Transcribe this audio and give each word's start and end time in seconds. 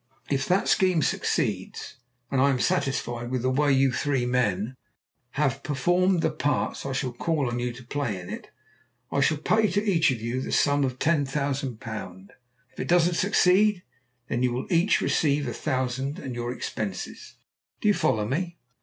If 0.31 0.47
that 0.47 0.67
scheme 0.67 1.03
succeeds, 1.03 1.97
and 2.31 2.41
I 2.41 2.49
am 2.49 2.59
satisfied 2.59 3.29
with 3.29 3.43
the 3.43 3.51
way 3.51 3.71
you 3.71 3.91
three 3.91 4.25
men 4.25 4.75
have 5.33 5.61
performed 5.61 6.23
the 6.23 6.31
parts 6.31 6.87
I 6.87 6.91
shall 6.91 7.13
call 7.13 7.47
on 7.47 7.59
you 7.59 7.71
to 7.71 7.83
play 7.83 8.19
in 8.19 8.27
it, 8.27 8.49
I 9.11 9.21
shall 9.21 9.37
pay 9.37 9.67
to 9.67 9.83
each 9.83 10.09
of 10.09 10.19
you 10.19 10.41
the 10.41 10.51
sum 10.51 10.83
of 10.83 10.97
£10,000. 10.97 12.29
If 12.73 12.79
it 12.79 12.87
doesn't 12.87 13.13
succeed, 13.13 13.83
then 14.27 14.41
you 14.41 14.51
will 14.51 14.65
each 14.73 15.01
receive 15.01 15.47
a 15.47 15.53
thousand 15.53 16.17
and 16.17 16.33
your 16.33 16.51
expenses. 16.51 17.35
Do 17.79 17.87
you 17.87 17.93
follow 17.93 18.27
me?" 18.27 18.57